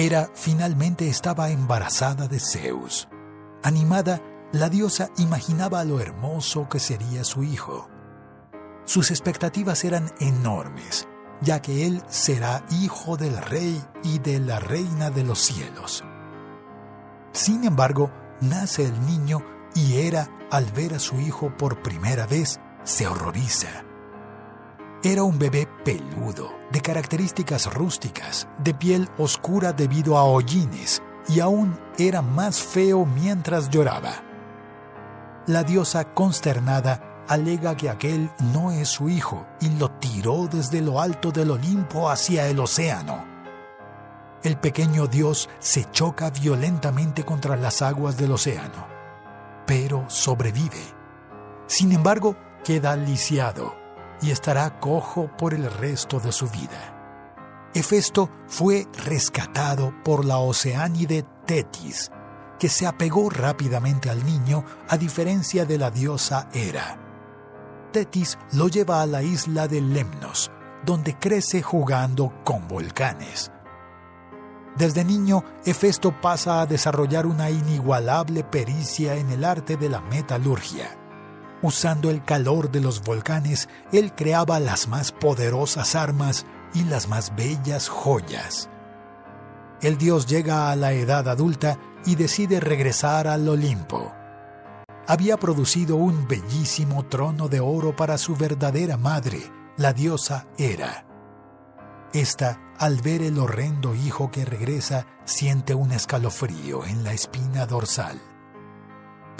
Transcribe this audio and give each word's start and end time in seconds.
Hera 0.00 0.30
finalmente 0.32 1.10
estaba 1.10 1.50
embarazada 1.50 2.26
de 2.26 2.40
Zeus. 2.40 3.06
Animada, 3.62 4.22
la 4.50 4.70
diosa 4.70 5.10
imaginaba 5.18 5.84
lo 5.84 6.00
hermoso 6.00 6.70
que 6.70 6.80
sería 6.80 7.22
su 7.22 7.44
hijo. 7.44 7.90
Sus 8.86 9.10
expectativas 9.10 9.84
eran 9.84 10.10
enormes, 10.18 11.06
ya 11.42 11.60
que 11.60 11.86
él 11.86 12.02
será 12.08 12.64
hijo 12.70 13.18
del 13.18 13.36
rey 13.36 13.78
y 14.02 14.20
de 14.20 14.40
la 14.40 14.58
reina 14.58 15.10
de 15.10 15.22
los 15.22 15.38
cielos. 15.38 16.02
Sin 17.32 17.64
embargo, 17.64 18.10
nace 18.40 18.86
el 18.86 19.04
niño 19.04 19.44
y 19.74 19.98
Hera, 19.98 20.30
al 20.50 20.64
ver 20.72 20.94
a 20.94 20.98
su 20.98 21.20
hijo 21.20 21.54
por 21.58 21.82
primera 21.82 22.26
vez, 22.26 22.58
se 22.84 23.06
horroriza. 23.06 23.84
Era 25.02 25.22
un 25.22 25.38
bebé 25.38 25.66
peludo, 25.82 26.52
de 26.70 26.82
características 26.82 27.72
rústicas, 27.72 28.46
de 28.58 28.74
piel 28.74 29.08
oscura 29.16 29.72
debido 29.72 30.18
a 30.18 30.24
hollines, 30.24 31.02
y 31.26 31.40
aún 31.40 31.80
era 31.96 32.20
más 32.20 32.60
feo 32.62 33.06
mientras 33.06 33.70
lloraba. 33.70 34.22
La 35.46 35.64
diosa 35.64 36.12
consternada 36.12 37.24
alega 37.28 37.78
que 37.78 37.88
aquel 37.88 38.30
no 38.52 38.72
es 38.72 38.90
su 38.90 39.08
hijo 39.08 39.46
y 39.62 39.70
lo 39.70 39.90
tiró 39.92 40.48
desde 40.48 40.82
lo 40.82 41.00
alto 41.00 41.32
del 41.32 41.52
Olimpo 41.52 42.10
hacia 42.10 42.46
el 42.48 42.60
océano. 42.60 43.24
El 44.42 44.58
pequeño 44.58 45.06
dios 45.06 45.48
se 45.60 45.90
choca 45.90 46.28
violentamente 46.28 47.24
contra 47.24 47.56
las 47.56 47.80
aguas 47.80 48.18
del 48.18 48.32
océano, 48.32 48.86
pero 49.66 50.04
sobrevive. 50.10 50.94
Sin 51.66 51.92
embargo, 51.92 52.36
queda 52.62 52.96
lisiado 52.96 53.79
y 54.22 54.30
estará 54.30 54.80
cojo 54.80 55.30
por 55.36 55.54
el 55.54 55.70
resto 55.70 56.20
de 56.20 56.32
su 56.32 56.48
vida. 56.48 56.96
Hefesto 57.74 58.30
fue 58.48 58.86
rescatado 59.04 59.94
por 60.04 60.24
la 60.24 60.38
oceánide 60.38 61.24
Tetis, 61.46 62.10
que 62.58 62.68
se 62.68 62.86
apegó 62.86 63.30
rápidamente 63.30 64.10
al 64.10 64.24
niño 64.24 64.64
a 64.88 64.96
diferencia 64.96 65.64
de 65.64 65.78
la 65.78 65.90
diosa 65.90 66.48
Hera. 66.52 66.98
Tetis 67.92 68.38
lo 68.52 68.68
lleva 68.68 69.02
a 69.02 69.06
la 69.06 69.22
isla 69.22 69.68
de 69.68 69.80
Lemnos, 69.80 70.50
donde 70.84 71.16
crece 71.16 71.62
jugando 71.62 72.32
con 72.44 72.66
volcanes. 72.68 73.50
Desde 74.76 75.04
niño, 75.04 75.44
Hefesto 75.64 76.20
pasa 76.20 76.60
a 76.60 76.66
desarrollar 76.66 77.26
una 77.26 77.50
inigualable 77.50 78.44
pericia 78.44 79.16
en 79.16 79.30
el 79.30 79.44
arte 79.44 79.76
de 79.76 79.88
la 79.88 80.00
metalurgia. 80.00 80.99
Usando 81.62 82.10
el 82.10 82.24
calor 82.24 82.70
de 82.70 82.80
los 82.80 83.02
volcanes, 83.02 83.68
él 83.92 84.14
creaba 84.14 84.60
las 84.60 84.88
más 84.88 85.12
poderosas 85.12 85.94
armas 85.94 86.46
y 86.74 86.84
las 86.84 87.08
más 87.08 87.34
bellas 87.36 87.88
joyas 87.88 88.70
el 89.82 89.96
dios 89.96 90.26
llega 90.26 90.70
a 90.70 90.76
la 90.76 90.92
edad 90.92 91.28
adulta 91.28 91.78
y 92.04 92.14
decide 92.16 92.60
regresar 92.60 93.26
al 93.26 93.48
Olimpo. 93.48 94.12
Había 95.06 95.38
producido 95.38 95.96
un 95.96 96.28
bellísimo 96.28 97.06
trono 97.06 97.48
de 97.48 97.60
oro 97.60 97.96
para 97.96 98.18
su 98.18 98.36
verdadera 98.36 98.96
madre, 98.96 99.40
la 99.76 99.92
diosa 99.92 100.46
Hera. 100.58 101.06
Esta, 102.12 102.60
al 102.78 103.00
ver 103.00 103.22
el 103.22 103.38
horrendo 103.38 103.94
hijo 103.94 104.30
que 104.30 104.44
regresa, 104.44 105.06
siente 105.24 105.74
un 105.74 105.92
escalofrío 105.92 106.84
en 106.84 107.02
la 107.02 107.12
espina 107.12 107.66
dorsal. 107.66 108.20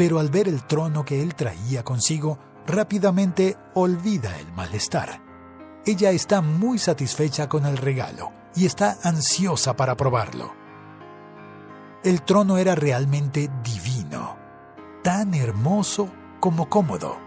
Pero 0.00 0.18
al 0.18 0.30
ver 0.30 0.48
el 0.48 0.62
trono 0.62 1.04
que 1.04 1.20
él 1.20 1.34
traía 1.34 1.84
consigo, 1.84 2.38
rápidamente 2.66 3.58
olvida 3.74 4.34
el 4.38 4.50
malestar. 4.54 5.22
Ella 5.84 6.10
está 6.10 6.40
muy 6.40 6.78
satisfecha 6.78 7.50
con 7.50 7.66
el 7.66 7.76
regalo 7.76 8.32
y 8.56 8.64
está 8.64 8.96
ansiosa 9.02 9.76
para 9.76 9.98
probarlo. 9.98 10.54
El 12.02 12.22
trono 12.22 12.56
era 12.56 12.74
realmente 12.74 13.50
divino, 13.62 14.38
tan 15.04 15.34
hermoso 15.34 16.10
como 16.40 16.70
cómodo. 16.70 17.18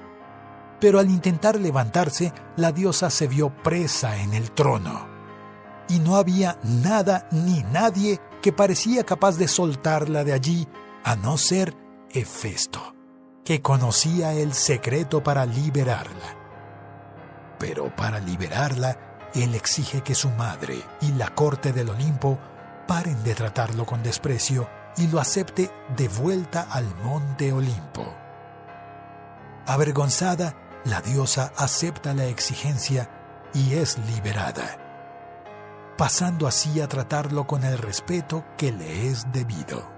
Pero 0.79 0.97
al 0.97 1.11
intentar 1.11 1.59
levantarse, 1.59 2.33
la 2.55 2.71
diosa 2.71 3.11
se 3.11 3.27
vio 3.27 3.55
presa 3.55 4.17
en 4.17 4.33
el 4.33 4.49
trono. 4.49 5.07
Y 5.89 5.99
no 5.99 6.15
había 6.15 6.57
nada 6.63 7.27
ni 7.31 7.61
nadie 7.71 8.19
que 8.41 8.51
parecía 8.51 9.03
capaz 9.03 9.37
de 9.37 9.47
soltarla 9.47 10.23
de 10.23 10.33
allí, 10.33 10.67
a 11.03 11.15
no 11.15 11.37
ser 11.37 11.82
Hefesto, 12.15 12.93
que 13.43 13.63
conocía 13.63 14.33
el 14.33 14.53
secreto 14.53 15.23
para 15.23 15.47
liberarla. 15.47 16.37
Pero 17.57 17.95
para 17.95 18.19
liberarla, 18.19 19.29
él 19.33 19.55
exige 19.55 20.01
que 20.01 20.13
su 20.13 20.29
madre 20.29 20.83
y 21.01 21.11
la 21.13 21.33
corte 21.33 21.73
del 21.73 21.89
Olimpo 21.89 22.37
paren 22.87 23.23
de 23.23 23.33
tratarlo 23.33 23.87
con 23.87 24.03
desprecio 24.03 24.69
y 24.95 25.07
lo 25.07 25.19
acepte 25.19 25.71
de 25.97 26.07
vuelta 26.07 26.67
al 26.69 26.85
monte 27.03 27.51
Olimpo. 27.51 28.15
Avergonzada, 29.65 30.55
la 30.85 31.01
diosa 31.01 31.51
acepta 31.57 32.13
la 32.13 32.25
exigencia 32.25 33.09
y 33.55 33.73
es 33.73 33.97
liberada, 33.97 34.77
pasando 35.97 36.45
así 36.45 36.79
a 36.79 36.87
tratarlo 36.87 37.47
con 37.47 37.63
el 37.63 37.79
respeto 37.79 38.45
que 38.55 38.71
le 38.71 39.07
es 39.07 39.31
debido. 39.31 39.92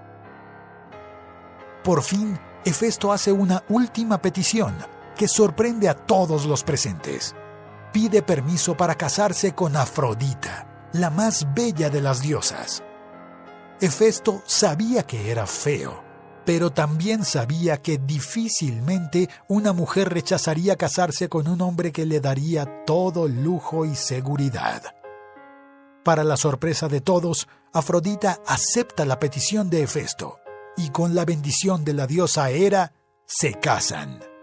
Por 1.86 2.02
fin, 2.02 2.36
Hefesto 2.64 3.12
hace 3.12 3.30
una 3.30 3.62
última 3.68 4.20
petición 4.20 4.76
que 5.16 5.28
sorprende 5.28 5.88
a 5.88 5.94
todos 5.94 6.44
los 6.44 6.64
presentes 6.64 7.36
pide 7.92 8.22
permiso 8.22 8.76
para 8.76 8.96
casarse 8.96 9.54
con 9.54 9.76
Afrodita, 9.76 10.88
la 10.94 11.10
más 11.10 11.46
bella 11.54 11.88
de 11.88 12.00
las 12.00 12.22
diosas. 12.22 12.82
Hefesto 13.80 14.42
sabía 14.46 15.04
que 15.04 15.30
era 15.30 15.46
feo, 15.46 16.02
pero 16.44 16.72
también 16.72 17.24
sabía 17.24 17.76
que 17.76 17.98
difícilmente 17.98 19.30
una 19.46 19.72
mujer 19.72 20.12
rechazaría 20.12 20.74
casarse 20.74 21.28
con 21.28 21.46
un 21.46 21.60
hombre 21.60 21.92
que 21.92 22.04
le 22.04 22.18
daría 22.18 22.84
todo 22.84 23.28
lujo 23.28 23.84
y 23.84 23.94
seguridad. 23.94 24.82
Para 26.02 26.24
la 26.24 26.36
sorpresa 26.36 26.88
de 26.88 27.00
todos, 27.00 27.46
Afrodita 27.72 28.40
acepta 28.44 29.04
la 29.04 29.20
petición 29.20 29.70
de 29.70 29.84
Hefesto 29.84 30.40
y 30.76 30.90
con 30.90 31.14
la 31.14 31.24
bendición 31.24 31.84
de 31.84 31.94
la 31.94 32.06
diosa 32.06 32.50
Hera 32.50 32.92
se 33.26 33.54
casan. 33.54 34.35